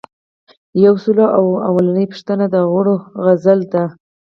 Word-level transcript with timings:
یو 0.85 0.95
سل 1.03 1.17
او 1.67 1.73
لومړۍ 1.85 2.05
پوښتنه 2.11 2.45
د 2.53 2.55
غړو 2.71 2.95
عزل 3.25 3.59
دی. 3.73 3.85